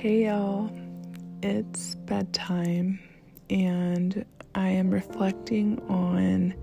Hey 0.00 0.26
y'all, 0.26 0.70
it's 1.42 1.96
bedtime, 1.96 3.00
and 3.50 4.24
I 4.54 4.68
am 4.68 4.92
reflecting 4.92 5.80
on 5.88 6.54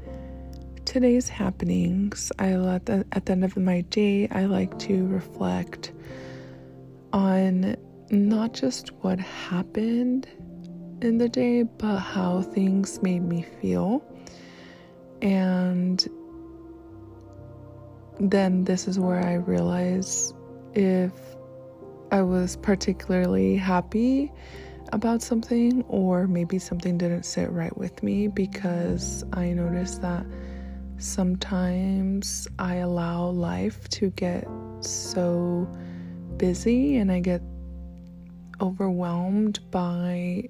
today's 0.85 1.27
happenings. 1.27 2.31
I 2.39 2.55
let 2.55 2.85
the, 2.85 3.05
at 3.11 3.25
the 3.25 3.33
end 3.33 3.43
of 3.43 3.57
my 3.57 3.81
day, 3.81 4.29
I 4.31 4.45
like 4.45 4.79
to 4.79 5.05
reflect 5.07 5.91
on 7.11 7.75
not 8.09 8.53
just 8.53 8.93
what 9.01 9.19
happened 9.19 10.29
in 11.01 11.17
the 11.17 11.27
day, 11.27 11.63
but 11.63 11.97
how 11.97 12.41
things 12.41 13.03
made 13.03 13.23
me 13.23 13.45
feel. 13.59 14.01
And 15.21 16.07
then 18.17 18.63
this 18.63 18.87
is 18.87 18.97
where 18.97 19.19
I 19.19 19.33
realize 19.33 20.33
if 20.73 21.11
I 22.11 22.21
was 22.21 22.55
particularly 22.57 23.57
happy 23.57 24.31
about 24.91 25.21
something, 25.21 25.83
or 25.87 26.27
maybe 26.27 26.59
something 26.59 26.97
didn't 26.97 27.23
sit 27.23 27.51
right 27.51 27.75
with 27.77 28.03
me 28.03 28.27
because 28.27 29.23
I 29.33 29.53
noticed 29.53 30.01
that 30.01 30.25
sometimes 30.97 32.47
I 32.59 32.75
allow 32.75 33.27
life 33.29 33.89
to 33.89 34.11
get 34.11 34.47
so 34.79 35.67
busy 36.37 36.97
and 36.97 37.11
I 37.11 37.19
get 37.19 37.41
overwhelmed 38.61 39.59
by 39.71 40.49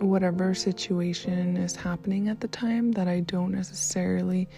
whatever 0.00 0.54
situation 0.54 1.56
is 1.56 1.74
happening 1.74 2.28
at 2.28 2.40
the 2.40 2.48
time 2.48 2.92
that 2.92 3.08
I 3.08 3.20
don't 3.20 3.52
necessarily 3.52 4.48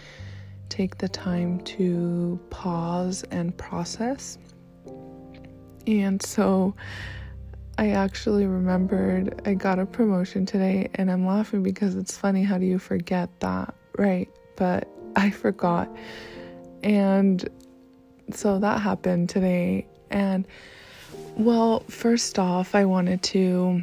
take 0.68 0.98
the 0.98 1.08
time 1.08 1.60
to 1.60 2.38
pause 2.50 3.22
and 3.30 3.56
process. 3.56 4.38
And 5.88 6.20
so 6.20 6.74
I 7.78 7.92
actually 7.92 8.46
remembered 8.46 9.40
I 9.46 9.54
got 9.54 9.78
a 9.78 9.86
promotion 9.86 10.44
today, 10.44 10.90
and 10.96 11.10
I'm 11.10 11.26
laughing 11.26 11.62
because 11.62 11.96
it's 11.96 12.14
funny. 12.14 12.42
How 12.44 12.58
do 12.58 12.66
you 12.66 12.78
forget 12.78 13.30
that, 13.40 13.74
right? 13.96 14.28
But 14.56 14.86
I 15.16 15.30
forgot. 15.30 15.88
And 16.82 17.48
so 18.32 18.58
that 18.58 18.82
happened 18.82 19.30
today. 19.30 19.86
And 20.10 20.46
well, 21.36 21.80
first 21.88 22.38
off, 22.38 22.74
I 22.74 22.84
wanted 22.84 23.22
to 23.22 23.82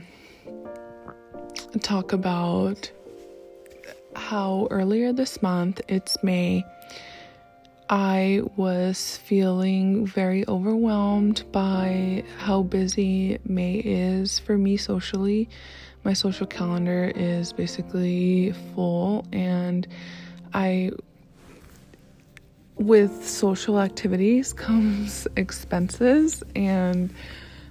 talk 1.81 2.13
about 2.13 2.91
how 4.15 4.67
earlier 4.69 5.11
this 5.11 5.41
month, 5.41 5.81
it's 5.87 6.21
May, 6.23 6.63
I 7.89 8.41
was 8.55 9.17
feeling 9.17 10.07
very 10.07 10.47
overwhelmed 10.47 11.43
by 11.51 12.23
how 12.39 12.63
busy 12.63 13.37
May 13.45 13.75
is 13.75 14.39
for 14.39 14.57
me 14.57 14.75
socially. 14.75 15.49
My 16.03 16.13
social 16.13 16.47
calendar 16.47 17.11
is 17.15 17.53
basically 17.53 18.53
full, 18.73 19.27
and 19.31 19.87
I, 20.51 20.91
with 22.75 23.27
social 23.27 23.79
activities 23.79 24.51
comes 24.67 25.27
expenses, 25.37 26.41
and 26.55 27.13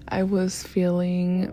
I 0.06 0.22
was 0.22 0.62
feeling 0.62 1.52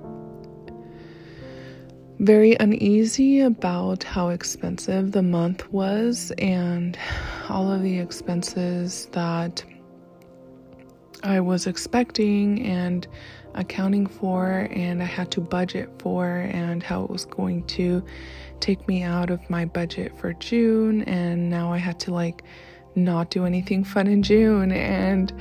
very 2.22 2.56
uneasy 2.60 3.40
about 3.40 4.04
how 4.04 4.30
expensive 4.30 5.12
the 5.12 5.24
month 5.24 5.68
was 5.74 6.32
and 6.38 6.96
all 7.50 7.72
of 7.72 7.82
the 7.82 7.98
expenses 7.98 9.08
that 9.12 9.64
I 11.24 11.40
was 11.40 11.66
expecting 11.66 12.64
and 12.64 13.08
accounting 13.56 14.06
for, 14.06 14.68
and 14.72 15.02
I 15.02 15.06
had 15.06 15.31
to 15.31 15.42
budget 15.42 15.90
for, 15.98 16.28
and 16.52 16.84
how 16.84 17.04
it 17.04 17.10
was 17.10 17.26
going 17.26 17.64
to 17.66 18.04
take 18.60 18.88
me 18.88 19.02
out 19.02 19.31
of 19.31 19.50
my 19.50 19.66
budget 19.66 20.16
for 20.20 20.34
June. 20.34 21.02
And 21.04 21.50
now 21.50 21.74
I 21.74 21.78
had 21.78 22.00
to 22.02 22.14
like 22.14 22.44
not 22.94 23.31
do 23.31 23.46
anything 23.46 23.84
fun 23.84 24.06
in 24.06 24.22
June, 24.22 24.72
and 24.72 25.34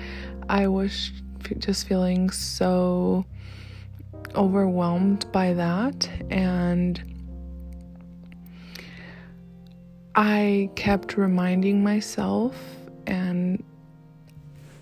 I 0.49 0.67
was 0.67 1.13
just 1.59 1.87
feeling 1.87 2.31
so 2.31 3.27
overwhelmed 4.35 5.31
by 5.33 5.53
that 5.55 6.09
and 6.31 7.03
I 10.15 10.71
kept 10.75 11.17
reminding 11.17 11.83
myself 11.83 12.57
and 13.07 13.63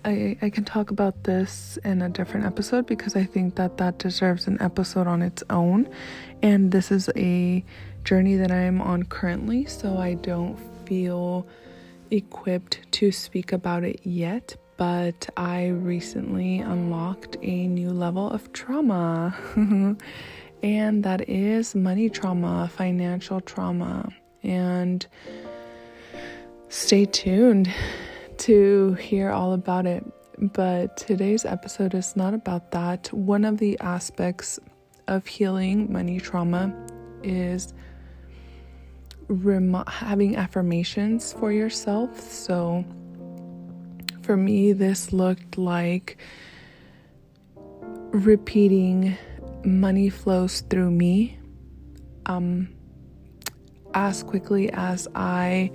I, 0.05 0.37
I 0.41 0.49
can 0.49 0.63
talk 0.63 0.91
about 0.91 1.23
this 1.23 1.77
in 1.83 2.01
a 2.01 2.09
different 2.09 2.45
episode 2.45 2.85
because 2.87 3.15
I 3.15 3.25
think 3.25 3.55
that 3.55 3.77
that 3.77 3.99
deserves 3.99 4.47
an 4.47 4.61
episode 4.61 5.07
on 5.07 5.21
its 5.21 5.43
own. 5.49 5.89
And 6.41 6.71
this 6.71 6.91
is 6.91 7.09
a 7.15 7.63
journey 8.05 8.35
that 8.37 8.51
I'm 8.51 8.81
on 8.81 9.03
currently, 9.03 9.65
so 9.65 9.97
I 9.97 10.13
don't 10.15 10.57
feel 10.85 11.45
equipped 12.11 12.79
to 12.93 13.11
speak 13.11 13.51
about 13.51 13.83
it 13.83 13.99
yet 14.03 14.55
but 14.79 15.29
I 15.35 15.67
recently 15.67 16.59
unlocked 16.59 17.35
a 17.41 17.67
new 17.67 17.89
level 17.89 18.31
of 18.31 18.53
trauma, 18.53 19.35
and 20.63 21.03
that 21.03 21.27
is 21.27 21.75
money 21.75 22.09
trauma, 22.09 22.71
financial 22.73 23.41
trauma. 23.41 24.07
And 24.41 25.05
stay 26.69 27.03
tuned 27.03 27.69
to 28.37 28.93
hear 28.93 29.31
all 29.31 29.51
about 29.51 29.85
it. 29.85 30.05
But 30.37 30.95
today's 30.95 31.43
episode 31.43 31.93
is 31.93 32.15
not 32.15 32.33
about 32.33 32.71
that. 32.71 33.11
One 33.11 33.43
of 33.43 33.57
the 33.57 33.77
aspects 33.81 34.61
of 35.09 35.27
healing 35.27 35.91
money 35.91 36.21
trauma 36.21 36.73
is 37.21 37.73
rem- 39.27 39.83
having 39.87 40.37
affirmations 40.37 41.33
for 41.33 41.51
yourself. 41.51 42.17
So, 42.31 42.85
for 44.29 44.37
me, 44.37 44.73
this 44.73 45.11
looked 45.11 45.57
like 45.57 46.15
repeating 48.11 49.17
money 49.65 50.07
flows 50.07 50.61
through 50.69 50.91
me 50.91 51.39
um, 52.27 52.69
as 53.95 54.21
quickly 54.21 54.69
as 54.73 55.07
I 55.15 55.71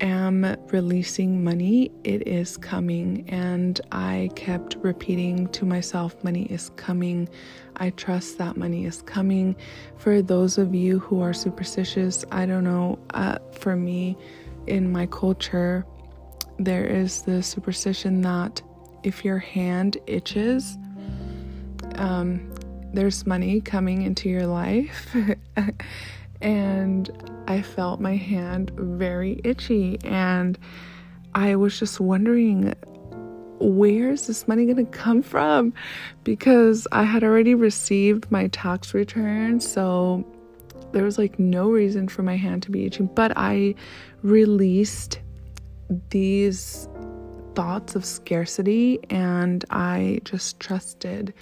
am 0.00 0.56
releasing 0.68 1.44
money, 1.44 1.90
it 2.02 2.26
is 2.26 2.56
coming. 2.56 3.28
And 3.28 3.78
I 3.92 4.30
kept 4.34 4.76
repeating 4.76 5.48
to 5.48 5.66
myself, 5.66 6.24
money 6.24 6.46
is 6.46 6.70
coming. 6.76 7.28
I 7.76 7.90
trust 7.90 8.38
that 8.38 8.56
money 8.56 8.86
is 8.86 9.02
coming. 9.02 9.54
For 9.98 10.22
those 10.22 10.56
of 10.56 10.74
you 10.74 10.98
who 10.98 11.20
are 11.20 11.34
superstitious, 11.34 12.24
I 12.32 12.46
don't 12.46 12.64
know, 12.64 12.98
uh, 13.10 13.36
for 13.60 13.76
me, 13.76 14.16
in 14.66 14.90
my 14.90 15.04
culture, 15.04 15.84
there 16.64 16.84
is 16.84 17.22
the 17.22 17.42
superstition 17.42 18.22
that 18.22 18.62
if 19.02 19.24
your 19.24 19.38
hand 19.38 19.96
itches, 20.06 20.78
um, 21.96 22.52
there's 22.92 23.26
money 23.26 23.60
coming 23.60 24.02
into 24.02 24.28
your 24.28 24.46
life. 24.46 25.14
and 26.40 27.10
I 27.46 27.62
felt 27.62 28.00
my 28.00 28.16
hand 28.16 28.70
very 28.76 29.40
itchy, 29.44 29.98
and 30.04 30.58
I 31.34 31.56
was 31.56 31.78
just 31.78 32.00
wondering 32.00 32.74
where 33.58 34.10
is 34.10 34.26
this 34.26 34.48
money 34.48 34.64
going 34.64 34.84
to 34.84 34.90
come 34.90 35.22
from? 35.22 35.72
Because 36.24 36.88
I 36.90 37.04
had 37.04 37.22
already 37.22 37.54
received 37.54 38.30
my 38.30 38.48
tax 38.48 38.92
return, 38.92 39.60
so 39.60 40.26
there 40.92 41.04
was 41.04 41.16
like 41.16 41.38
no 41.38 41.70
reason 41.70 42.08
for 42.08 42.22
my 42.22 42.36
hand 42.36 42.62
to 42.64 42.70
be 42.70 42.84
itching, 42.86 43.06
but 43.06 43.32
I 43.36 43.74
released 44.22 45.20
these 46.10 46.88
thoughts 47.54 47.94
of 47.94 48.04
scarcity 48.04 48.98
and 49.10 49.64
I 49.70 50.20
just 50.24 50.60
trusted. 50.60 51.34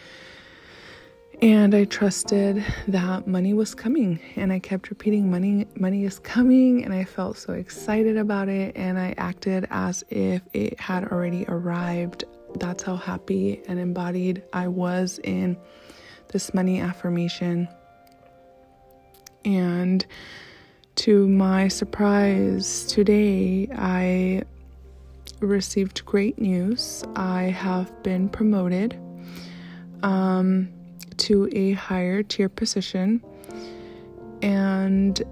And 1.42 1.74
I 1.74 1.84
trusted 1.84 2.62
that 2.88 3.26
money 3.26 3.54
was 3.54 3.74
coming 3.74 4.20
and 4.36 4.52
I 4.52 4.58
kept 4.58 4.90
repeating 4.90 5.30
money 5.30 5.66
money 5.74 6.04
is 6.04 6.18
coming 6.18 6.84
and 6.84 6.92
I 6.92 7.04
felt 7.04 7.38
so 7.38 7.54
excited 7.54 8.18
about 8.18 8.48
it 8.50 8.76
and 8.76 8.98
I 8.98 9.14
acted 9.16 9.66
as 9.70 10.04
if 10.10 10.42
it 10.52 10.78
had 10.78 11.04
already 11.04 11.46
arrived. 11.48 12.24
That's 12.56 12.82
how 12.82 12.96
happy 12.96 13.62
and 13.68 13.78
embodied 13.78 14.42
I 14.52 14.68
was 14.68 15.18
in 15.24 15.56
this 16.28 16.52
money 16.52 16.80
affirmation. 16.80 17.68
And 19.46 20.04
to 21.00 21.26
my 21.28 21.66
surprise, 21.66 22.84
today 22.84 23.66
I 23.74 24.42
received 25.38 26.04
great 26.04 26.38
news. 26.38 27.02
I 27.16 27.44
have 27.44 28.02
been 28.02 28.28
promoted 28.28 29.00
um, 30.02 30.68
to 31.16 31.48
a 31.52 31.72
higher 31.72 32.22
tier 32.22 32.50
position, 32.50 33.24
and 34.42 35.22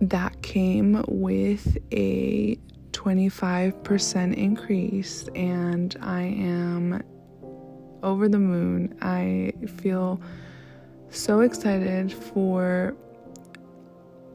that 0.00 0.42
came 0.42 1.04
with 1.06 1.78
a 1.92 2.56
25% 2.90 4.34
increase, 4.34 5.28
and 5.36 5.96
I 6.00 6.22
am 6.22 7.04
over 8.02 8.28
the 8.28 8.40
moon. 8.40 8.98
I 9.00 9.52
feel 9.76 10.20
so 11.10 11.38
excited 11.38 12.12
for 12.12 12.96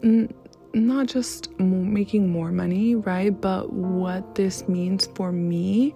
n- 0.02 0.34
not 0.74 1.08
just 1.08 1.58
making 1.60 2.30
more 2.30 2.52
money, 2.52 2.96
right? 2.96 3.30
But 3.30 3.74
what 3.74 4.36
this 4.36 4.68
means 4.68 5.08
for 5.16 5.32
me 5.32 5.96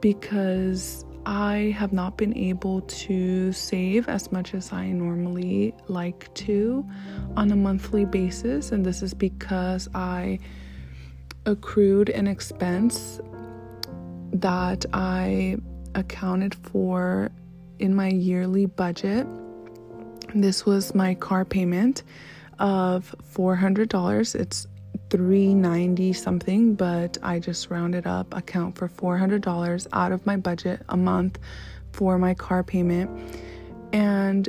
because 0.00 1.04
I 1.26 1.74
have 1.76 1.92
not 1.92 2.16
been 2.16 2.36
able 2.36 2.82
to 2.82 3.52
save 3.52 4.08
as 4.08 4.30
much 4.30 4.54
as 4.54 4.72
I 4.72 4.92
normally 4.92 5.74
like 5.88 6.32
to 6.34 6.86
on 7.36 7.50
a 7.50 7.56
monthly 7.56 8.04
basis, 8.04 8.70
and 8.70 8.86
this 8.86 9.02
is 9.02 9.12
because 9.12 9.88
I 9.92 10.38
accrued 11.44 12.10
an 12.10 12.28
expense 12.28 13.20
that 14.32 14.86
I 14.92 15.56
accounted 15.96 16.54
for 16.54 17.30
in 17.80 17.94
my 17.94 18.08
yearly 18.08 18.66
budget. 18.66 19.26
This 20.34 20.64
was 20.64 20.94
my 20.94 21.14
car 21.14 21.44
payment 21.44 22.04
of 22.58 23.14
$400. 23.34 24.34
It's 24.34 24.66
390 25.10 26.12
something, 26.12 26.74
but 26.74 27.18
I 27.22 27.38
just 27.38 27.70
rounded 27.70 28.06
up 28.06 28.34
account 28.34 28.76
for 28.76 28.88
$400 28.88 29.86
out 29.92 30.12
of 30.12 30.26
my 30.26 30.36
budget 30.36 30.82
a 30.88 30.96
month 30.96 31.38
for 31.92 32.18
my 32.18 32.34
car 32.34 32.62
payment. 32.62 33.10
And 33.92 34.48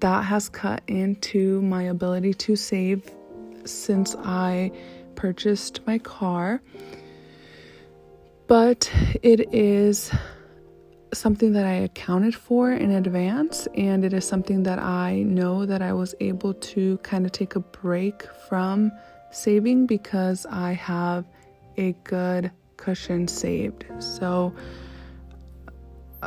that 0.00 0.24
has 0.24 0.48
cut 0.48 0.82
into 0.86 1.62
my 1.62 1.84
ability 1.84 2.34
to 2.34 2.56
save 2.56 3.10
since 3.64 4.14
I 4.16 4.70
purchased 5.14 5.80
my 5.86 5.98
car. 5.98 6.60
But 8.46 8.92
it 9.22 9.54
is 9.54 10.12
something 11.18 11.52
that 11.52 11.64
I 11.64 11.74
accounted 11.74 12.34
for 12.34 12.72
in 12.72 12.90
advance, 12.90 13.66
and 13.74 14.04
it 14.04 14.12
is 14.12 14.26
something 14.26 14.62
that 14.64 14.78
I 14.78 15.22
know 15.22 15.66
that 15.66 15.82
I 15.82 15.92
was 15.92 16.14
able 16.20 16.54
to 16.54 16.98
kind 16.98 17.24
of 17.24 17.32
take 17.32 17.56
a 17.56 17.60
break 17.60 18.24
from 18.48 18.92
saving 19.30 19.86
because 19.86 20.46
I 20.46 20.72
have 20.72 21.24
a 21.76 21.92
good 22.04 22.50
cushion 22.76 23.26
saved. 23.28 23.86
So, 23.98 24.54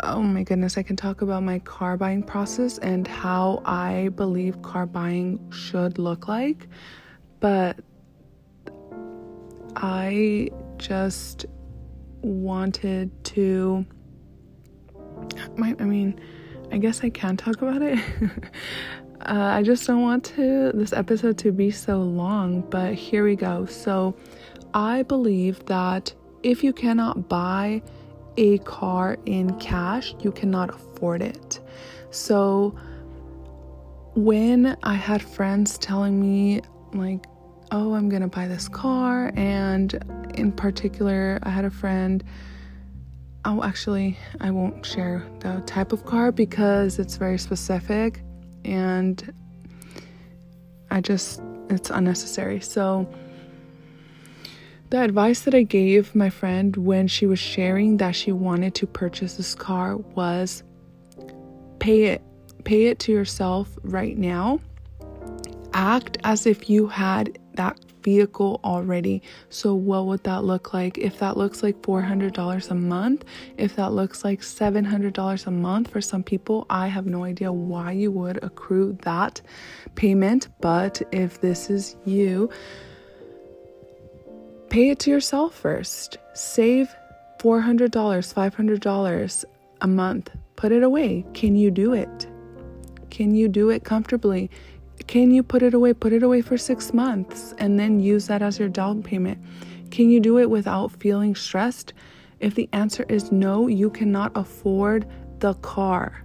oh 0.04 0.22
my 0.22 0.44
goodness, 0.44 0.78
I 0.78 0.84
can 0.84 0.96
talk 0.96 1.22
about 1.22 1.44
my 1.44 1.60
car 1.60 1.98
buying 1.98 2.24
process 2.24 2.78
and 2.80 3.08
how 3.08 3.62
I 3.66 4.10
believe 4.16 4.62
car 4.62 4.86
buying 4.86 5.52
should 5.52 5.98
look 5.98 6.28
like, 6.28 6.68
but 7.40 7.80
I 9.76 10.50
just 10.78 11.46
wanted 12.22 13.12
to 13.26 13.86
I 15.64 15.84
mean, 15.84 16.20
I 16.72 16.78
guess 16.78 17.04
I 17.04 17.10
can 17.10 17.38
talk 17.38 17.62
about 17.62 17.82
it. 17.82 18.00
uh, 19.22 19.34
I 19.34 19.64
just 19.64 19.88
don't 19.88 20.02
want 20.02 20.24
to 20.36 20.72
this 20.74 20.94
episode 20.94 21.38
to 21.40 21.52
be 21.52 21.72
so 21.72 22.02
long, 22.02 22.62
but 22.70 22.94
here 22.94 23.24
we 23.24 23.36
go. 23.36 23.66
So, 23.66 24.16
I 24.74 25.04
believe 25.04 25.66
that 25.66 26.14
if 26.44 26.64
you 26.64 26.74
cannot 26.74 27.30
buy 27.30 27.82
a 28.38 28.60
car 28.60 29.18
in 29.26 29.58
cash, 29.60 30.14
you 30.20 30.32
cannot 30.32 30.70
afford 30.70 31.22
it. 31.22 31.60
So, 32.12 32.78
when 34.16 34.78
I 34.84 34.94
had 34.94 35.22
friends 35.22 35.78
telling 35.78 36.20
me, 36.20 36.62
like, 36.94 37.26
oh, 37.72 37.94
I'm 37.94 38.10
gonna 38.10 38.28
buy 38.28 38.48
this 38.48 38.68
car, 38.68 39.32
and 39.36 39.94
in 40.36 40.52
particular, 40.52 41.40
I 41.44 41.50
had 41.50 41.66
a 41.66 41.72
friend 41.72 42.24
Oh, 43.46 43.64
actually, 43.64 44.18
I 44.42 44.52
won't 44.52 44.86
share 44.86 45.26
the 45.40 45.62
type 45.66 45.94
of 45.94 46.06
car 46.06 46.32
because 46.32 47.00
it's 47.00 47.18
very 47.18 47.38
specific 47.38 48.22
and 48.66 49.34
I 50.92 51.02
just, 51.02 51.42
it's 51.70 51.90
unnecessary. 51.90 52.60
So, 52.60 53.08
the 54.90 55.02
advice 55.02 55.42
that 55.42 55.54
I 55.54 55.64
gave 55.64 56.16
my 56.16 56.30
friend 56.30 56.76
when 56.78 57.08
she 57.10 57.26
was 57.26 57.40
sharing 57.40 57.98
that 57.98 58.16
she 58.16 58.32
wanted 58.32 58.74
to 58.76 58.88
purchase 58.88 59.36
this 59.36 59.54
car 59.54 59.98
was 59.98 60.64
pay 61.80 62.06
it. 62.06 62.22
Pay 62.64 62.88
it 62.88 63.00
to 63.00 63.12
yourself 63.12 63.78
right 63.84 64.18
now. 64.18 64.62
Act 65.74 66.18
as 66.24 66.46
if 66.46 66.70
you 66.70 66.88
had 66.88 67.38
that 67.54 67.78
vehicle 68.08 68.62
already. 68.64 69.22
So, 69.50 69.76
what 69.76 70.06
would 70.06 70.24
that 70.24 70.46
look 70.46 70.74
like? 70.74 70.98
If 70.98 71.20
that 71.20 71.36
looks 71.36 71.62
like 71.62 71.82
$400 71.82 72.72
a 72.72 72.74
month, 72.74 73.26
if 73.58 73.76
that 73.76 73.92
looks 73.92 74.24
like 74.24 74.40
$700 74.40 75.46
a 75.46 75.52
month 75.52 75.90
for 75.90 76.00
some 76.00 76.24
people, 76.24 76.66
I 76.70 76.88
have 76.88 77.06
no 77.06 77.26
idea 77.26 77.52
why 77.52 77.92
you 77.92 78.10
would 78.12 78.42
accrue 78.42 78.98
that 79.02 79.42
payment. 79.96 80.48
But 80.62 81.02
if 81.12 81.42
this 81.42 81.70
is 81.70 81.98
you, 82.06 82.50
pay 84.70 84.90
it 84.92 85.00
to 85.00 85.12
yourself 85.12 85.54
first. 85.54 86.18
Save 86.34 86.88
$400, 87.40 87.92
$500 87.92 89.46
a 89.82 89.88
month. 89.88 90.30
Put 90.56 90.72
it 90.72 90.84
away. 90.84 91.26
Can 91.34 91.58
you 91.58 91.70
do 91.72 91.92
it? 91.92 92.28
Can 93.10 93.36
you 93.36 93.50
do 93.50 93.70
it 93.70 93.84
comfortably? 93.84 94.50
Can 95.06 95.32
you 95.32 95.44
put 95.44 95.62
it 95.62 95.74
away? 95.74 95.94
Put 95.94 96.14
it 96.14 96.24
away 96.24 96.42
for 96.42 96.58
six 96.58 96.94
months 96.94 97.54
and 97.60 97.80
then 97.80 98.00
use 98.00 98.28
that 98.28 98.42
as 98.42 98.58
your 98.58 98.70
down 98.70 99.04
payment. 99.04 99.38
Can 99.92 100.10
you 100.10 100.20
do 100.20 100.40
it 100.40 100.50
without 100.50 100.92
feeling 101.00 101.36
stressed? 101.36 101.94
If 102.40 102.56
the 102.56 102.68
answer 102.74 103.06
is 103.08 103.32
no, 103.32 103.68
you 103.68 103.90
cannot 103.90 104.32
afford 104.36 105.08
the 105.40 105.54
car. 105.56 106.24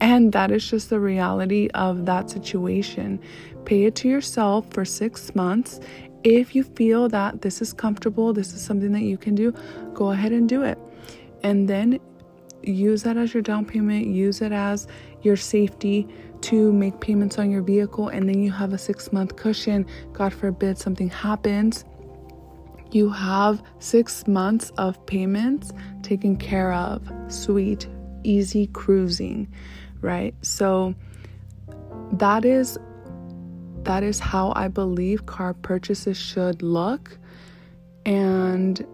And 0.00 0.32
that 0.32 0.50
is 0.50 0.68
just 0.68 0.90
the 0.90 1.00
reality 1.00 1.68
of 1.74 2.06
that 2.06 2.30
situation. 2.30 3.20
Pay 3.64 3.84
it 3.84 3.94
to 3.96 4.08
yourself 4.08 4.66
for 4.70 4.84
six 4.84 5.34
months. 5.34 5.80
If 6.24 6.54
you 6.54 6.64
feel 6.64 7.08
that 7.08 7.42
this 7.42 7.62
is 7.62 7.72
comfortable, 7.72 8.32
this 8.32 8.52
is 8.52 8.60
something 8.60 8.92
that 8.92 9.02
you 9.02 9.16
can 9.16 9.34
do, 9.34 9.52
go 9.94 10.10
ahead 10.10 10.32
and 10.32 10.48
do 10.48 10.62
it. 10.62 10.78
And 11.42 11.68
then 11.68 11.98
use 12.62 13.02
that 13.02 13.16
as 13.16 13.34
your 13.34 13.42
down 13.42 13.64
payment, 13.64 14.06
use 14.06 14.40
it 14.40 14.52
as 14.52 14.86
your 15.22 15.36
safety 15.36 16.08
to 16.42 16.72
make 16.72 17.00
payments 17.00 17.38
on 17.38 17.50
your 17.50 17.62
vehicle, 17.62 18.08
and 18.08 18.28
then 18.28 18.42
you 18.42 18.50
have 18.50 18.72
a 18.72 18.78
six 18.78 19.12
month 19.12 19.36
cushion. 19.36 19.86
God 20.12 20.32
forbid 20.32 20.78
something 20.78 21.08
happens. 21.08 21.84
You 22.90 23.08
have 23.08 23.62
six 23.78 24.26
months 24.26 24.70
of 24.76 25.04
payments 25.06 25.72
taken 26.02 26.36
care 26.36 26.72
of. 26.72 27.10
Sweet, 27.28 27.88
easy 28.22 28.66
cruising, 28.66 29.52
right? 30.00 30.34
So 30.42 30.94
that 32.12 32.44
is 32.44 32.78
that 33.84 34.02
is 34.02 34.18
how 34.18 34.52
I 34.54 34.68
believe 34.68 35.26
car 35.26 35.54
purchases 35.54 36.16
should 36.16 36.62
look. 36.62 37.18
And 38.04 38.84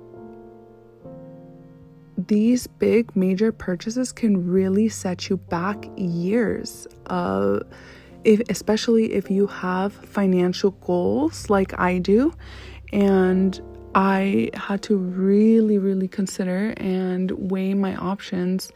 these 2.26 2.66
big 2.66 3.14
major 3.14 3.52
purchases 3.52 4.10
can 4.10 4.50
really 4.50 4.88
set 4.88 5.28
you 5.28 5.36
back 5.36 5.88
years 5.96 6.88
uh, 7.06 7.60
if 8.24 8.40
especially 8.50 9.12
if 9.12 9.30
you 9.30 9.46
have 9.46 9.92
financial 9.92 10.72
goals 10.72 11.48
like 11.48 11.78
I 11.78 11.98
do. 11.98 12.34
And 12.92 13.60
I 13.94 14.50
had 14.54 14.82
to 14.84 14.96
really 14.96 15.78
really 15.78 16.08
consider 16.08 16.74
and 16.76 17.30
weigh 17.50 17.74
my 17.74 17.94
options 17.96 18.72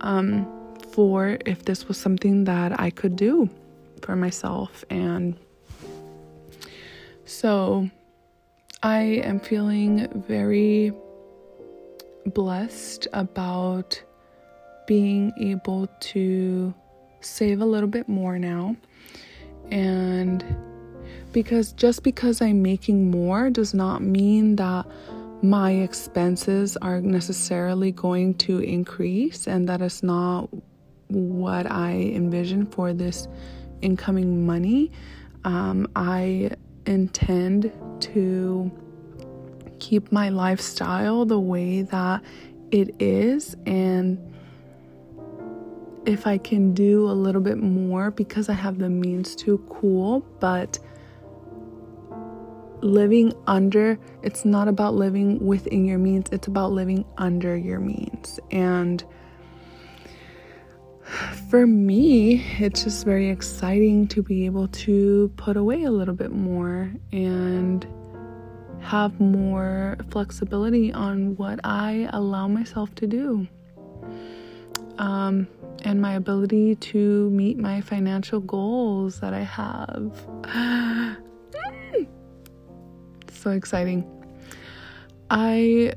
um, 0.00 0.46
for 0.90 1.38
if 1.46 1.64
this 1.64 1.86
was 1.86 1.96
something 1.96 2.44
that 2.44 2.78
I 2.80 2.90
could 2.90 3.14
do 3.14 3.48
for 4.02 4.16
myself. 4.16 4.84
And 4.90 5.36
so 7.24 7.88
I 8.82 9.00
am 9.22 9.38
feeling 9.38 10.08
very 10.26 10.92
blessed 12.26 13.08
about 13.12 14.02
being 14.86 15.32
able 15.38 15.86
to 16.00 16.74
save 17.20 17.60
a 17.60 17.64
little 17.64 17.88
bit 17.88 18.08
more 18.08 18.38
now. 18.38 18.76
And 19.70 20.44
because 21.32 21.72
just 21.72 22.02
because 22.02 22.42
I'm 22.42 22.62
making 22.62 23.10
more 23.10 23.50
does 23.50 23.72
not 23.72 24.02
mean 24.02 24.56
that 24.56 24.86
my 25.42 25.72
expenses 25.72 26.76
are 26.78 27.00
necessarily 27.00 27.92
going 27.92 28.34
to 28.34 28.58
increase, 28.58 29.46
and 29.46 29.68
that 29.68 29.80
is 29.80 30.02
not 30.02 30.50
what 31.08 31.70
I 31.70 31.92
envision 31.92 32.66
for 32.66 32.92
this 32.92 33.26
incoming 33.80 34.44
money. 34.44 34.92
Um, 35.44 35.88
I 35.96 36.50
intend 36.86 37.72
to 38.00 38.70
keep 39.80 40.12
my 40.12 40.28
lifestyle 40.28 41.24
the 41.24 41.40
way 41.40 41.82
that 41.82 42.22
it 42.70 42.94
is 43.00 43.56
and 43.66 44.18
if 46.06 46.26
I 46.26 46.38
can 46.38 46.72
do 46.72 47.08
a 47.10 47.12
little 47.12 47.40
bit 47.40 47.58
more 47.58 48.10
because 48.10 48.48
I 48.48 48.54
have 48.54 48.78
the 48.78 48.88
means 48.88 49.36
to, 49.36 49.58
cool, 49.68 50.20
but 50.40 50.78
living 52.82 53.32
under 53.46 53.98
it's 54.22 54.46
not 54.46 54.66
about 54.66 54.94
living 54.94 55.38
within 55.44 55.84
your 55.84 55.98
means 55.98 56.30
it's 56.32 56.48
about 56.48 56.72
living 56.72 57.04
under 57.18 57.54
your 57.54 57.78
means. 57.78 58.40
And 58.50 59.04
for 61.50 61.66
me 61.66 62.42
it's 62.58 62.84
just 62.84 63.04
very 63.04 63.28
exciting 63.28 64.08
to 64.08 64.22
be 64.22 64.46
able 64.46 64.68
to 64.68 65.30
put 65.36 65.58
away 65.58 65.82
a 65.82 65.90
little 65.90 66.14
bit 66.14 66.32
more 66.32 66.90
and 67.12 67.86
have 68.80 69.18
more 69.20 69.96
flexibility 70.10 70.92
on 70.92 71.36
what 71.36 71.60
I 71.64 72.08
allow 72.12 72.48
myself 72.48 72.94
to 72.96 73.06
do. 73.06 73.46
Um, 74.98 75.46
and 75.82 76.00
my 76.00 76.14
ability 76.14 76.76
to 76.76 77.30
meet 77.30 77.58
my 77.58 77.80
financial 77.80 78.40
goals 78.40 79.20
that 79.20 79.32
I 79.32 79.42
have. 79.42 80.12
so 83.32 83.50
exciting. 83.50 84.04
I 85.30 85.94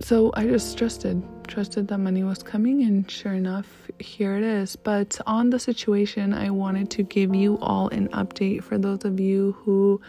so 0.00 0.32
I 0.34 0.46
just 0.46 0.76
trusted 0.76 1.22
trusted 1.46 1.86
that 1.88 1.98
money 1.98 2.24
was 2.24 2.42
coming 2.42 2.82
and 2.82 3.10
sure 3.10 3.34
enough 3.34 3.66
here 3.98 4.36
it 4.36 4.42
is. 4.42 4.74
But 4.76 5.20
on 5.26 5.50
the 5.50 5.58
situation, 5.58 6.32
I 6.32 6.50
wanted 6.50 6.90
to 6.90 7.02
give 7.02 7.34
you 7.34 7.58
all 7.60 7.88
an 7.88 8.08
update 8.08 8.62
for 8.62 8.78
those 8.78 9.04
of 9.04 9.20
you 9.20 9.52
who 9.60 10.00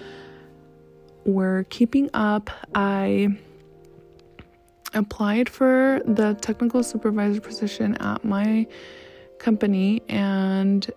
were 1.26 1.66
keeping 1.70 2.10
up. 2.14 2.50
I 2.76 3.38
applied 4.94 5.50
for 5.50 6.02
the 6.06 6.36
technical 6.42 6.84
supervisor 6.84 7.42
position 7.42 7.96
at 7.98 8.24
my 8.24 8.68
company 9.40 10.02
and 10.08 10.90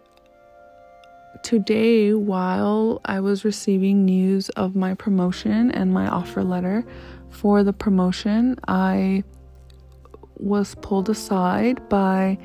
today 1.42 2.12
while 2.12 3.00
I 3.04 3.20
was 3.20 3.44
receiving 3.44 4.04
news 4.04 4.48
of 4.50 4.74
my 4.74 4.94
promotion 4.94 5.70
and 5.70 5.92
my 5.92 6.08
offer 6.08 6.42
letter 6.42 6.84
for 7.30 7.62
the 7.62 7.72
promotion, 7.72 8.56
I 8.66 9.22
was 10.38 10.74
pulled 10.76 11.08
aside 11.08 11.88
by 11.88 12.38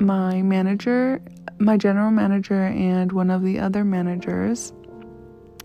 my 0.00 0.42
manager, 0.42 1.20
my 1.58 1.76
general 1.76 2.10
manager, 2.10 2.64
and 2.64 3.12
one 3.12 3.30
of 3.30 3.42
the 3.42 3.58
other 3.58 3.84
managers, 3.84 4.72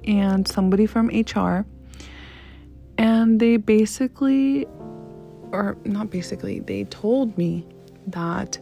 and 0.06 0.48
somebody 0.48 0.86
from 0.86 1.08
HR. 1.08 1.66
And 2.98 3.40
they 3.40 3.58
basically 3.58 4.68
or 5.54 5.78
not 5.86 6.10
basically, 6.10 6.60
they 6.60 6.84
told 6.86 7.38
me 7.38 7.66
that 8.08 8.60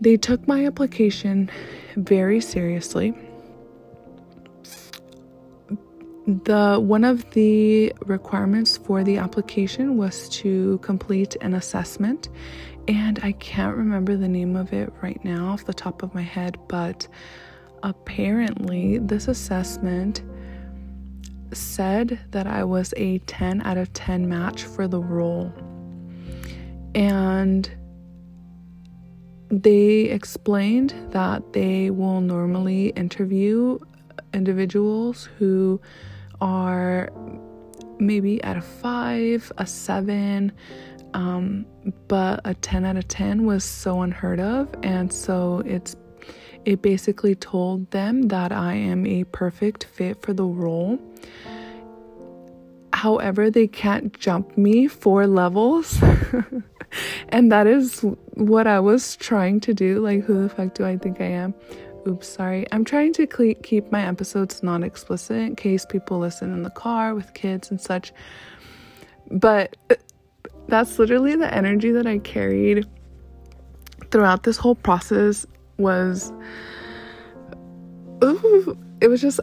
they 0.00 0.16
took 0.16 0.46
my 0.46 0.64
application 0.64 1.50
very 1.96 2.40
seriously. 2.40 3.12
The 6.26 6.78
one 6.80 7.02
of 7.02 7.28
the 7.32 7.92
requirements 8.06 8.78
for 8.78 9.02
the 9.02 9.18
application 9.18 9.96
was 9.96 10.28
to 10.28 10.78
complete 10.78 11.36
an 11.40 11.54
assessment 11.54 12.28
and 12.86 13.18
I 13.22 13.32
can't 13.32 13.76
remember 13.76 14.16
the 14.16 14.28
name 14.28 14.56
of 14.56 14.72
it 14.72 14.92
right 15.02 15.22
now 15.24 15.48
off 15.48 15.64
the 15.64 15.74
top 15.74 16.02
of 16.02 16.14
my 16.14 16.22
head, 16.22 16.56
but 16.68 17.06
apparently 17.82 18.98
this 18.98 19.28
assessment 19.28 20.22
said 21.52 22.18
that 22.30 22.46
I 22.46 22.64
was 22.64 22.94
a 22.96 23.18
10 23.18 23.62
out 23.62 23.76
of 23.76 23.92
10 23.92 24.28
match 24.28 24.64
for 24.64 24.88
the 24.88 25.00
role. 25.00 25.52
And 26.94 27.70
they 29.50 30.04
explained 30.04 30.94
that 31.10 31.52
they 31.52 31.90
will 31.90 32.20
normally 32.20 32.88
interview 32.90 33.78
individuals 34.32 35.28
who 35.38 35.80
are 36.40 37.10
maybe 37.98 38.42
at 38.42 38.56
a 38.56 38.62
5, 38.62 39.52
a 39.58 39.66
7, 39.66 40.52
um, 41.14 41.66
but 42.08 42.40
a 42.44 42.54
10 42.54 42.84
out 42.84 42.96
of 42.96 43.06
10 43.08 43.44
was 43.44 43.64
so 43.64 44.00
unheard 44.00 44.40
of. 44.40 44.68
And 44.82 45.12
so 45.12 45.62
it's 45.66 45.94
it 46.64 46.82
basically 46.82 47.34
told 47.34 47.90
them 47.90 48.28
that 48.28 48.52
I 48.52 48.74
am 48.74 49.06
a 49.06 49.24
perfect 49.24 49.84
fit 49.84 50.22
for 50.22 50.32
the 50.32 50.44
role. 50.44 50.98
However, 52.92 53.50
they 53.50 53.66
can't 53.66 54.18
jump 54.18 54.56
me 54.56 54.86
four 54.86 55.26
levels. 55.26 56.00
and 57.30 57.50
that 57.50 57.66
is 57.66 58.00
what 58.34 58.66
I 58.66 58.80
was 58.80 59.16
trying 59.16 59.60
to 59.60 59.74
do. 59.74 60.00
Like, 60.00 60.24
who 60.24 60.42
the 60.42 60.48
fuck 60.48 60.74
do 60.74 60.84
I 60.84 60.96
think 60.98 61.20
I 61.20 61.24
am? 61.26 61.54
Oops, 62.06 62.26
sorry. 62.26 62.66
I'm 62.72 62.84
trying 62.84 63.12
to 63.14 63.26
keep 63.26 63.90
my 63.90 64.06
episodes 64.06 64.62
non 64.62 64.82
explicit 64.82 65.36
in 65.36 65.56
case 65.56 65.86
people 65.86 66.18
listen 66.18 66.52
in 66.52 66.62
the 66.62 66.70
car 66.70 67.14
with 67.14 67.32
kids 67.34 67.70
and 67.70 67.80
such. 67.80 68.12
But 69.30 69.76
uh, 69.90 69.94
that's 70.68 70.98
literally 70.98 71.36
the 71.36 71.52
energy 71.52 71.92
that 71.92 72.06
I 72.06 72.18
carried 72.18 72.86
throughout 74.10 74.42
this 74.42 74.58
whole 74.58 74.74
process 74.74 75.46
was 75.82 76.32
ooh, 78.24 78.78
it 79.00 79.08
was 79.08 79.20
just 79.20 79.40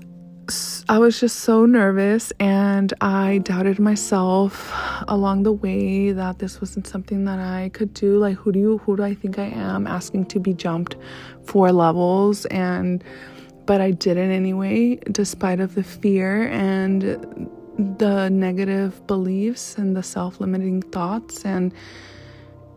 I 0.89 0.97
was 0.97 1.19
just 1.19 1.41
so 1.41 1.67
nervous 1.67 2.33
and 2.39 2.91
I 3.01 3.39
doubted 3.43 3.77
myself 3.77 4.73
along 5.07 5.43
the 5.43 5.51
way 5.51 6.11
that 6.11 6.39
this 6.39 6.59
wasn't 6.59 6.87
something 6.87 7.25
that 7.25 7.37
I 7.37 7.69
could 7.69 7.93
do. 7.93 8.17
Like 8.17 8.37
who 8.37 8.51
do 8.51 8.59
you 8.59 8.77
who 8.79 8.97
do 8.97 9.03
I 9.03 9.13
think 9.13 9.37
I 9.37 9.45
am 9.45 9.85
asking 9.85 10.25
to 10.27 10.39
be 10.39 10.55
jumped 10.55 10.95
four 11.43 11.71
levels 11.71 12.45
and 12.47 13.03
but 13.67 13.79
I 13.79 13.91
did 13.91 14.17
it 14.17 14.31
anyway 14.31 14.95
despite 15.11 15.59
of 15.59 15.75
the 15.75 15.83
fear 15.83 16.47
and 16.47 17.03
the 17.99 18.29
negative 18.29 19.05
beliefs 19.05 19.77
and 19.77 19.95
the 19.95 20.01
self-limiting 20.01 20.81
thoughts 20.81 21.45
and 21.45 21.71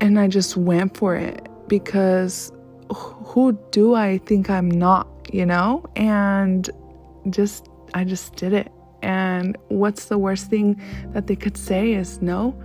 and 0.03 0.19
I 0.19 0.29
just 0.29 0.57
went 0.57 0.97
for 0.97 1.17
it 1.17 1.49
because 1.69 2.53
who 2.95 3.59
do 3.71 3.95
I 3.95 4.19
think 4.19 4.51
I'm 4.51 4.71
not, 4.71 5.09
you 5.33 5.47
know? 5.47 5.85
And 5.97 6.69
just, 7.31 7.69
I 7.95 8.05
just 8.05 8.37
did 8.37 8.53
it. 8.53 8.71
And 9.03 9.57
what's 9.69 10.07
the 10.07 10.19
worst 10.19 10.49
thing 10.49 10.81
that 11.13 11.27
they 11.27 11.37
could 11.37 11.57
say 11.57 11.93
is 11.93 12.23
no. 12.23 12.61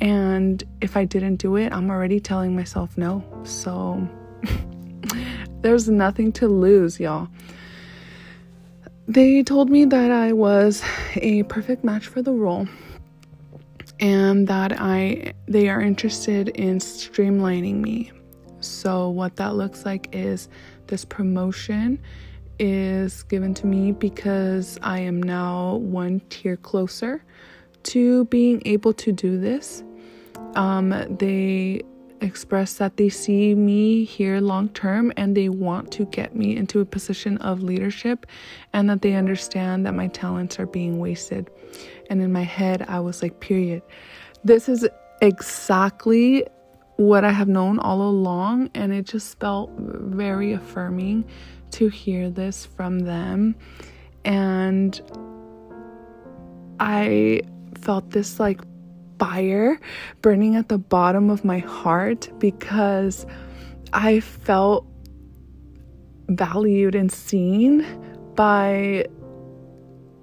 And 0.00 0.62
if 0.80 0.96
I 0.96 1.04
didn't 1.04 1.36
do 1.36 1.56
it, 1.56 1.72
I'm 1.72 1.90
already 1.90 2.20
telling 2.20 2.54
myself 2.54 2.98
no. 2.98 3.24
So 3.44 4.06
there's 5.62 5.88
nothing 5.88 6.32
to 6.32 6.48
lose, 6.48 7.00
y'all. 7.00 7.28
They 9.08 9.42
told 9.44 9.70
me 9.70 9.84
that 9.84 10.10
I 10.10 10.32
was 10.32 10.82
a 11.14 11.44
perfect 11.44 11.84
match 11.84 12.08
for 12.08 12.22
the 12.22 12.32
role 12.32 12.66
and 14.00 14.48
that 14.48 14.72
I 14.78 15.32
they 15.46 15.68
are 15.68 15.80
interested 15.80 16.48
in 16.48 16.78
streamlining 16.78 17.76
me 17.76 18.10
so, 18.66 19.08
what 19.08 19.36
that 19.36 19.54
looks 19.54 19.84
like 19.84 20.08
is 20.12 20.48
this 20.86 21.04
promotion 21.04 22.00
is 22.58 23.22
given 23.24 23.54
to 23.54 23.66
me 23.66 23.92
because 23.92 24.78
I 24.82 25.00
am 25.00 25.22
now 25.22 25.76
one 25.76 26.20
tier 26.30 26.56
closer 26.56 27.22
to 27.84 28.24
being 28.26 28.62
able 28.64 28.92
to 28.94 29.12
do 29.12 29.38
this. 29.38 29.82
Um, 30.54 30.90
they 31.18 31.82
express 32.20 32.74
that 32.74 32.96
they 32.96 33.08
see 33.08 33.54
me 33.54 34.04
here 34.04 34.40
long 34.40 34.68
term 34.70 35.12
and 35.16 35.36
they 35.36 35.48
want 35.48 35.92
to 35.92 36.06
get 36.06 36.34
me 36.34 36.56
into 36.56 36.80
a 36.80 36.84
position 36.84 37.36
of 37.38 37.62
leadership 37.62 38.26
and 38.72 38.88
that 38.88 39.02
they 39.02 39.14
understand 39.14 39.84
that 39.86 39.94
my 39.94 40.08
talents 40.08 40.58
are 40.58 40.66
being 40.66 40.98
wasted. 40.98 41.50
And 42.08 42.22
in 42.22 42.32
my 42.32 42.42
head, 42.42 42.84
I 42.88 43.00
was 43.00 43.22
like, 43.22 43.40
period. 43.40 43.82
This 44.44 44.68
is 44.68 44.88
exactly 45.20 46.46
what 46.96 47.24
I 47.24 47.30
have 47.30 47.48
known 47.48 47.78
all 47.78 48.02
along, 48.02 48.70
and 48.74 48.92
it 48.92 49.06
just 49.06 49.38
felt 49.38 49.70
very 49.78 50.52
affirming 50.52 51.24
to 51.72 51.88
hear 51.88 52.30
this 52.30 52.66
from 52.66 53.00
them. 53.00 53.54
And 54.24 55.00
I 56.80 57.42
felt 57.80 58.10
this 58.10 58.40
like 58.40 58.60
fire 59.18 59.80
burning 60.22 60.56
at 60.56 60.68
the 60.68 60.78
bottom 60.78 61.30
of 61.30 61.44
my 61.44 61.58
heart 61.58 62.30
because 62.38 63.26
I 63.92 64.20
felt 64.20 64.86
valued 66.28 66.94
and 66.94 67.10
seen 67.10 67.86
by 68.34 69.06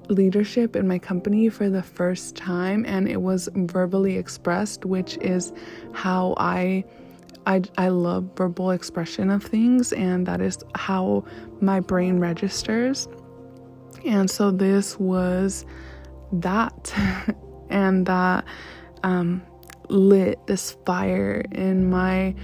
leadership 0.10 0.76
in 0.76 0.88
my 0.88 1.00
company 1.00 1.50
for 1.50 1.70
the 1.70 1.84
first 1.84 2.36
time 2.36 2.86
and 2.86 3.08
it 3.08 3.22
was 3.22 3.50
verbally 3.56 4.18
expressed 4.18 4.86
which 4.86 5.18
is 5.18 5.54
how 5.94 6.36
I 6.38 6.84
I, 7.46 7.62
I 7.78 7.90
love 7.90 8.30
verbal 8.36 8.72
expression 8.72 9.30
of 9.30 9.44
things 9.44 9.92
and 9.94 10.26
that 10.28 10.42
is 10.42 10.60
how 10.76 11.26
my 11.60 11.80
brain 11.80 12.20
registers. 12.20 13.08
And 14.06 14.30
so 14.30 14.52
this 14.52 15.00
was 15.00 15.66
that 16.32 16.94
and 17.70 18.06
that 18.06 18.46
um, 19.04 19.42
lit 19.90 20.46
this 20.48 20.78
fire 20.86 21.44
in 21.52 21.90
my 21.90 22.36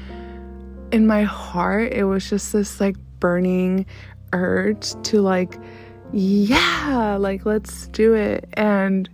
in 0.92 1.06
my 1.06 1.24
heart. 1.24 1.94
It 1.94 2.06
was 2.06 2.30
just 2.30 2.52
this 2.52 2.80
like 2.80 2.98
burning 3.20 3.86
urge 4.34 5.02
to 5.04 5.22
like 5.22 5.58
yeah, 6.12 7.18
like 7.20 7.46
let's 7.46 7.88
do 7.88 8.14
it. 8.14 8.48
And 8.54 9.10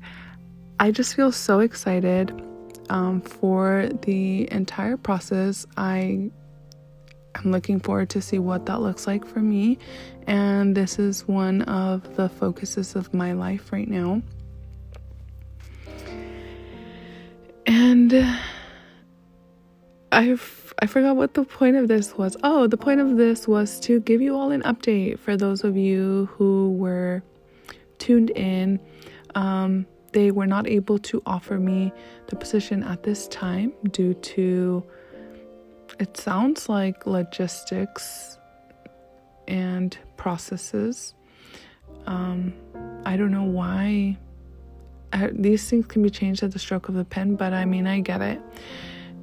I 0.79 0.91
just 0.91 1.15
feel 1.15 1.31
so 1.31 1.59
excited 1.59 2.33
um, 2.89 3.21
for 3.21 3.89
the 4.03 4.51
entire 4.51 4.97
process. 4.97 5.65
I 5.77 6.31
am 7.35 7.51
looking 7.51 7.79
forward 7.79 8.09
to 8.11 8.21
see 8.21 8.39
what 8.39 8.65
that 8.67 8.81
looks 8.81 9.07
like 9.07 9.25
for 9.25 9.39
me. 9.39 9.77
And 10.27 10.75
this 10.75 10.97
is 10.97 11.27
one 11.27 11.63
of 11.63 12.15
the 12.15 12.29
focuses 12.29 12.95
of 12.95 13.13
my 13.13 13.33
life 13.33 13.71
right 13.71 13.87
now. 13.87 14.21
And 17.65 18.39
I've 20.11 20.64
I 20.79 20.87
forgot 20.87 21.15
what 21.15 21.33
the 21.33 21.43
point 21.43 21.77
of 21.77 21.87
this 21.87 22.17
was. 22.17 22.35
Oh, 22.43 22.67
the 22.67 22.77
point 22.77 22.99
of 22.99 23.17
this 23.17 23.47
was 23.47 23.79
to 23.81 23.99
give 24.01 24.21
you 24.21 24.35
all 24.35 24.51
an 24.51 24.61
update 24.63 25.19
for 25.19 25.37
those 25.37 25.63
of 25.63 25.77
you 25.77 26.29
who 26.33 26.71
were 26.73 27.23
tuned 27.97 28.31
in. 28.31 28.79
Um, 29.35 29.85
they 30.11 30.31
were 30.31 30.47
not 30.47 30.67
able 30.67 30.97
to 30.99 31.21
offer 31.25 31.57
me 31.59 31.91
the 32.27 32.35
position 32.35 32.83
at 32.83 33.03
this 33.03 33.27
time 33.27 33.73
due 33.91 34.13
to 34.13 34.83
it 35.99 36.17
sounds 36.17 36.67
like 36.67 37.05
logistics 37.05 38.37
and 39.47 39.97
processes. 40.17 41.13
Um, 42.05 42.53
I 43.05 43.15
don't 43.17 43.31
know 43.31 43.43
why 43.43 44.17
I, 45.13 45.29
these 45.31 45.69
things 45.69 45.85
can 45.85 46.03
be 46.03 46.09
changed 46.09 46.43
at 46.43 46.51
the 46.51 46.59
stroke 46.59 46.89
of 46.89 46.95
the 46.95 47.05
pen, 47.05 47.35
but 47.35 47.53
I 47.53 47.65
mean, 47.65 47.87
I 47.87 48.01
get 48.01 48.21
it. 48.21 48.41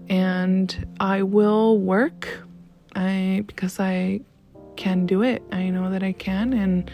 And 0.08 0.94
I 1.00 1.22
will 1.22 1.78
work 1.78 2.28
I 2.94 3.44
because 3.46 3.80
I 3.80 4.20
can 4.76 5.06
do 5.06 5.22
it. 5.22 5.42
I 5.52 5.70
know 5.70 5.90
that 5.90 6.02
I 6.02 6.12
can 6.12 6.52
and 6.52 6.90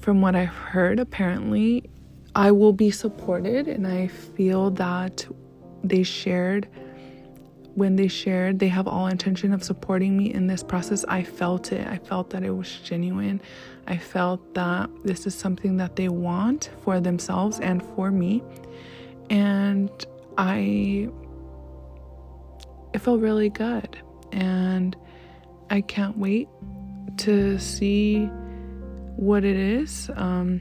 from 0.00 0.20
what 0.20 0.34
I've 0.34 0.48
heard 0.48 1.00
apparently 1.00 1.88
I 2.38 2.52
will 2.52 2.72
be 2.72 2.92
supported, 2.92 3.66
and 3.66 3.84
I 3.84 4.06
feel 4.06 4.70
that 4.70 5.26
they 5.82 6.04
shared 6.04 6.68
when 7.74 7.96
they 7.96 8.08
shared 8.08 8.58
they 8.58 8.68
have 8.68 8.88
all 8.88 9.06
intention 9.06 9.52
of 9.52 9.62
supporting 9.62 10.16
me 10.16 10.32
in 10.32 10.46
this 10.46 10.62
process. 10.62 11.04
I 11.08 11.24
felt 11.24 11.72
it. 11.72 11.86
I 11.86 11.98
felt 11.98 12.30
that 12.30 12.44
it 12.44 12.50
was 12.50 12.78
genuine. 12.84 13.40
I 13.86 13.96
felt 13.96 14.54
that 14.54 14.88
this 15.04 15.26
is 15.26 15.34
something 15.34 15.76
that 15.78 15.96
they 15.96 16.08
want 16.08 16.70
for 16.82 17.00
themselves 17.00 17.58
and 17.58 17.82
for 17.94 18.10
me. 18.10 18.42
And 19.30 19.90
i 20.36 21.08
it 22.92 22.98
felt 22.98 23.20
really 23.20 23.50
good 23.50 23.98
and 24.32 24.96
i 25.70 25.80
can't 25.80 26.16
wait 26.16 26.48
to 27.16 27.58
see 27.58 28.26
what 29.16 29.44
it 29.44 29.56
is 29.56 30.10
um 30.16 30.60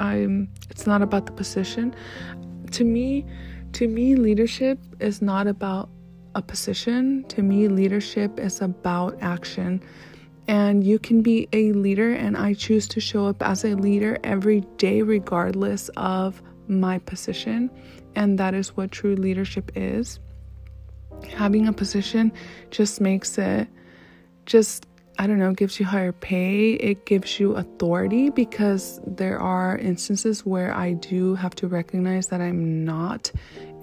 I'm 0.00 0.48
it's 0.70 0.86
not 0.86 1.02
about 1.02 1.26
the 1.26 1.32
position. 1.32 1.94
To 2.72 2.84
me, 2.84 3.24
to 3.72 3.88
me 3.88 4.16
leadership 4.16 4.78
is 5.00 5.22
not 5.22 5.46
about 5.46 5.88
a 6.34 6.42
position. 6.42 7.24
To 7.28 7.42
me 7.42 7.68
leadership 7.68 8.38
is 8.38 8.60
about 8.60 9.16
action. 9.20 9.82
And 10.46 10.84
you 10.84 10.98
can 10.98 11.22
be 11.22 11.48
a 11.52 11.72
leader 11.72 12.12
and 12.12 12.36
I 12.36 12.52
choose 12.54 12.86
to 12.88 13.00
show 13.00 13.26
up 13.26 13.42
as 13.42 13.64
a 13.64 13.74
leader 13.74 14.18
every 14.24 14.60
day 14.76 15.00
regardless 15.02 15.88
of 15.96 16.42
my 16.68 16.98
position. 16.98 17.70
And 18.14 18.38
that 18.38 18.52
is 18.52 18.76
what 18.76 18.90
true 18.90 19.16
leadership 19.16 19.72
is. 19.74 20.18
Having 21.34 21.68
a 21.68 21.72
position 21.72 22.32
just 22.70 23.00
makes 23.00 23.38
it 23.38 23.68
just 24.46 24.86
I 25.16 25.28
don't 25.28 25.38
know, 25.38 25.52
gives 25.52 25.78
you 25.78 25.86
higher 25.86 26.10
pay, 26.10 26.72
it 26.72 27.06
gives 27.06 27.38
you 27.38 27.54
authority 27.54 28.30
because 28.30 29.00
there 29.06 29.38
are 29.38 29.78
instances 29.78 30.44
where 30.44 30.74
I 30.74 30.94
do 30.94 31.36
have 31.36 31.54
to 31.56 31.68
recognize 31.68 32.28
that 32.28 32.40
I'm 32.40 32.84
not 32.84 33.30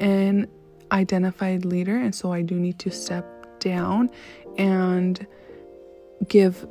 an 0.02 0.48
identified 0.92 1.64
leader, 1.64 1.96
and 1.96 2.14
so 2.14 2.34
I 2.34 2.42
do 2.42 2.56
need 2.56 2.80
to 2.80 2.92
step 2.92 3.60
down 3.60 4.10
and 4.58 5.26
give 6.28 6.68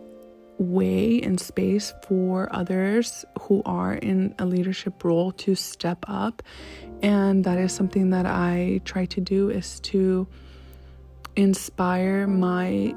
way 0.58 1.22
and 1.22 1.40
space 1.40 1.94
for 2.06 2.54
others 2.54 3.24
who 3.40 3.62
are 3.64 3.94
in 3.94 4.34
a 4.38 4.44
leadership 4.44 5.02
role 5.02 5.32
to 5.32 5.54
step 5.54 6.04
up. 6.06 6.42
And 7.02 7.44
that 7.44 7.56
is 7.56 7.72
something 7.72 8.10
that 8.10 8.26
I 8.26 8.82
try 8.84 9.06
to 9.06 9.22
do 9.22 9.48
is 9.48 9.80
to 9.80 10.28
inspire 11.36 12.26
my 12.26 12.94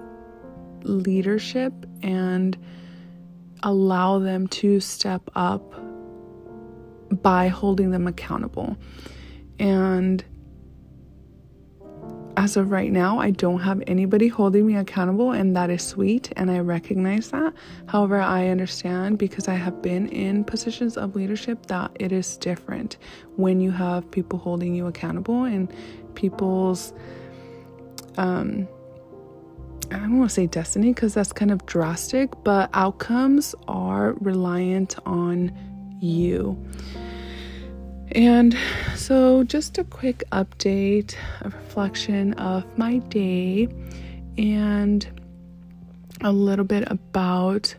leadership 0.83 1.73
and 2.01 2.57
allow 3.63 4.19
them 4.19 4.47
to 4.47 4.79
step 4.79 5.29
up 5.35 5.73
by 7.21 7.47
holding 7.47 7.91
them 7.91 8.07
accountable. 8.07 8.77
And 9.59 10.23
as 12.35 12.57
of 12.57 12.71
right 12.71 12.91
now, 12.91 13.19
I 13.19 13.29
don't 13.29 13.59
have 13.59 13.81
anybody 13.85 14.27
holding 14.27 14.65
me 14.65 14.75
accountable, 14.75 15.31
and 15.31 15.55
that 15.55 15.69
is 15.69 15.83
sweet, 15.83 16.33
and 16.35 16.49
I 16.49 16.59
recognize 16.59 17.29
that. 17.29 17.53
However, 17.85 18.19
I 18.19 18.47
understand 18.47 19.19
because 19.19 19.47
I 19.47 19.53
have 19.53 19.81
been 19.81 20.07
in 20.07 20.43
positions 20.43 20.97
of 20.97 21.15
leadership 21.15 21.67
that 21.67 21.91
it 21.99 22.11
is 22.11 22.37
different 22.37 22.97
when 23.35 23.59
you 23.59 23.71
have 23.71 24.09
people 24.09 24.39
holding 24.39 24.73
you 24.73 24.87
accountable 24.87 25.43
and 25.43 25.71
people's 26.15 26.93
um, 28.17 28.67
I 29.91 29.97
don't 29.97 30.17
want 30.17 30.29
to 30.31 30.33
say 30.33 30.47
destiny 30.47 30.93
because 30.93 31.13
that's 31.13 31.31
kind 31.31 31.51
of 31.51 31.65
drastic, 31.65 32.31
but 32.43 32.69
outcomes 32.73 33.53
are 33.67 34.13
reliant 34.13 34.95
on 35.05 35.51
you. 36.01 36.57
And 38.13 38.55
so, 38.95 39.43
just 39.43 39.77
a 39.77 39.83
quick 39.83 40.23
update, 40.31 41.15
a 41.41 41.49
reflection 41.49 42.33
of 42.33 42.65
my 42.77 42.97
day, 42.97 43.67
and 44.37 45.21
a 46.21 46.31
little 46.31 46.65
bit 46.65 46.83
about 46.91 47.75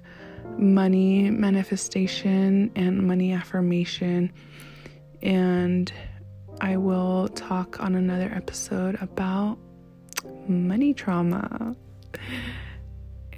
money 0.58 1.30
manifestation 1.30 2.70
and 2.76 3.06
money 3.06 3.32
affirmation. 3.32 4.32
And 5.22 5.92
I 6.60 6.76
will 6.76 7.28
talk 7.28 7.80
on 7.80 7.94
another 7.94 8.30
episode 8.34 8.98
about 9.00 9.58
money 10.48 10.94
trauma 10.94 11.74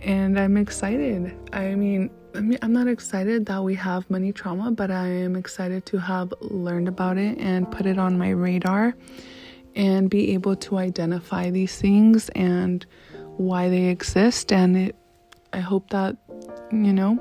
and 0.02 0.38
I'm 0.38 0.56
excited. 0.56 1.36
I 1.52 1.74
mean, 1.74 2.10
I 2.34 2.40
mean, 2.40 2.58
I'm 2.62 2.72
not 2.72 2.86
excited 2.86 3.46
that 3.46 3.62
we 3.64 3.74
have 3.76 4.08
money 4.10 4.32
trauma, 4.32 4.70
but 4.70 4.90
I 4.90 5.08
am 5.08 5.36
excited 5.36 5.86
to 5.86 5.98
have 5.98 6.32
learned 6.40 6.86
about 6.86 7.18
it 7.18 7.38
and 7.38 7.70
put 7.70 7.86
it 7.86 7.98
on 7.98 8.18
my 8.18 8.30
radar 8.30 8.94
and 9.74 10.08
be 10.08 10.32
able 10.34 10.54
to 10.56 10.78
identify 10.78 11.50
these 11.50 11.76
things 11.80 12.28
and 12.30 12.86
why 13.36 13.68
they 13.68 13.86
exist. 13.86 14.52
And 14.52 14.76
it, 14.76 14.96
I 15.52 15.60
hope 15.60 15.90
that, 15.90 16.16
you 16.70 16.92
know, 16.92 17.18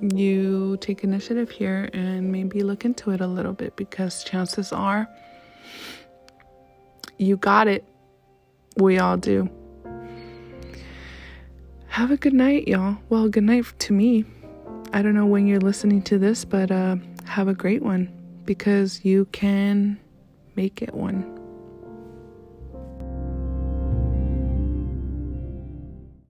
you 0.00 0.76
take 0.80 1.04
initiative 1.04 1.50
here 1.50 1.88
and 1.92 2.32
maybe 2.32 2.62
look 2.62 2.84
into 2.84 3.10
it 3.10 3.20
a 3.20 3.26
little 3.26 3.52
bit 3.52 3.76
because 3.76 4.24
chances 4.24 4.72
are 4.72 5.08
you 7.18 7.36
got 7.36 7.68
it. 7.68 7.84
We 8.76 8.98
all 8.98 9.16
do. 9.16 9.48
Have 11.88 12.10
a 12.10 12.16
good 12.16 12.34
night, 12.34 12.66
y'all. 12.66 12.98
Well, 13.08 13.28
good 13.28 13.44
night 13.44 13.66
to 13.78 13.92
me. 13.92 14.24
I 14.92 15.02
don't 15.02 15.14
know 15.14 15.26
when 15.26 15.46
you're 15.46 15.60
listening 15.60 16.02
to 16.02 16.18
this, 16.18 16.44
but 16.44 16.70
uh, 16.70 16.96
have 17.24 17.48
a 17.48 17.54
great 17.54 17.82
one 17.82 18.12
because 18.44 19.04
you 19.04 19.26
can 19.26 20.00
make 20.56 20.82
it 20.82 20.94
one. 20.94 21.43